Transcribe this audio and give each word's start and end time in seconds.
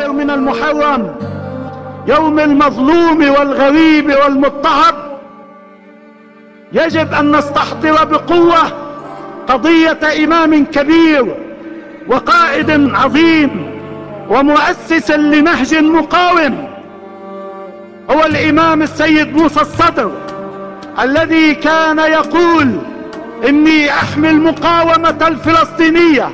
يومنا 0.00 0.34
المحرم 0.34 1.14
يوم 2.06 2.38
المظلوم 2.38 3.30
والغريب 3.30 4.12
والمضطهد. 4.24 4.94
يجب 6.72 7.14
أن 7.14 7.36
نستحضر 7.36 8.04
بقوة 8.04 8.62
قضية 9.48 10.24
إمام 10.24 10.64
كبير 10.64 11.36
وقائد 12.08 12.94
عظيم 12.94 13.70
ومؤسس 14.28 15.10
لنهج 15.10 15.74
مقاوم. 15.74 16.68
هو 18.10 18.24
الإمام 18.24 18.82
السيد 18.82 19.36
موسى 19.36 19.60
الصدر 19.60 20.12
الذي 21.00 21.54
كان 21.54 21.98
يقول 21.98 22.78
إني 23.48 23.90
احمي 23.90 24.30
المقاومه 24.30 25.26
الفلسطينية 25.28 26.30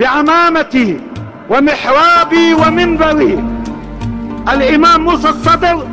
بعمامتي 0.00 1.00
ومحرابي 1.50 2.54
ومنبري. 2.54 3.44
الإمام 4.52 5.04
موسى 5.04 5.28
الصدر 5.28 5.86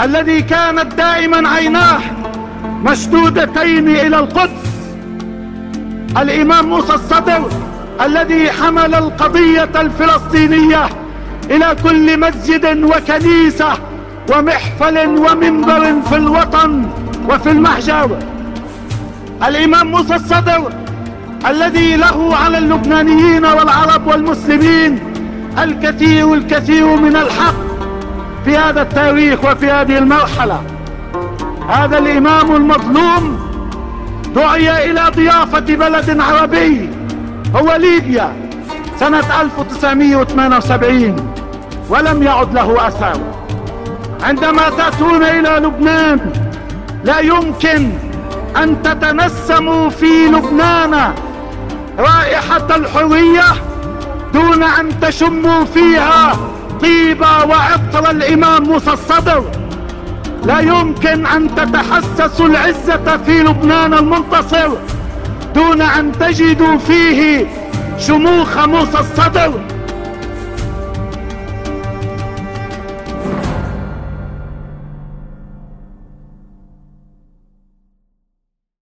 الذي 0.00 0.42
كانت 0.42 0.94
دائما 0.94 1.48
عيناه 1.48 2.00
مشدودتين 2.84 3.88
إلى 3.88 4.18
القدس. 4.18 4.64
الإمام 6.16 6.68
موسى 6.68 6.94
الصدر 6.94 7.48
الذي 8.04 8.52
حمل 8.52 8.94
القضية 8.94 9.70
الفلسطينية 9.76 10.88
إلى 11.50 11.76
كل 11.84 12.20
مسجد 12.20 12.82
وكنيسة 12.82 13.72
ومحفل 14.32 15.08
ومنبر 15.08 16.02
في 16.08 16.16
الوطن 16.16 16.86
وفي 17.28 17.50
المحجر. 17.50 18.18
الإمام 19.48 19.86
موسى 19.86 20.14
الصدر 20.14 20.72
الذي 21.50 21.96
له 21.96 22.36
على 22.36 22.58
اللبنانيين 22.58 23.46
والعرب 23.46 24.06
والمسلمين 24.06 24.98
الكثير 25.62 26.34
الكثير 26.34 26.96
من 26.96 27.16
الحق 27.16 27.54
في 28.44 28.56
هذا 28.56 28.82
التاريخ 28.82 29.44
وفي 29.44 29.70
هذه 29.70 29.98
المرحلة. 29.98 30.62
هذا 31.68 31.98
الإمام 31.98 32.56
المظلوم 32.56 33.38
دعي 34.34 34.90
إلى 34.90 35.10
ضيافة 35.16 35.60
بلد 35.60 36.20
عربي 36.20 36.90
هو 37.56 37.76
ليبيا 37.76 38.32
سنة 39.00 39.40
1978 39.40 41.16
ولم 41.90 42.22
يعد 42.22 42.54
له 42.54 42.88
أثر. 42.88 43.20
عندما 44.22 44.70
تأتون 44.70 45.22
إلى 45.22 45.66
لبنان 45.66 46.32
لا 47.04 47.18
يمكن 47.18 47.90
أن 48.56 48.82
تتنسموا 48.82 49.88
في 49.88 50.26
لبنان 50.26 51.14
رائحة 51.98 52.76
الحرية 52.76 53.44
دون 54.34 54.62
أن 54.62 55.00
تشموا 55.00 55.64
فيها 55.64 56.36
طيب 56.82 57.20
وعطر 57.20 58.10
الإمام 58.10 58.62
موسى 58.62 58.92
الصدر. 58.92 59.44
لا 60.44 60.60
يمكن 60.60 61.26
أن 61.26 61.54
تتحسسوا 61.54 62.46
العزة 62.46 63.16
في 63.26 63.42
لبنان 63.42 63.94
المنتصر 63.94 64.68
دون 65.54 65.82
أن 65.82 66.12
تجدوا 66.12 66.78
فيه 66.78 67.46
شموخ 67.98 68.58
موسى 68.58 68.98
الصدر. 69.00 69.52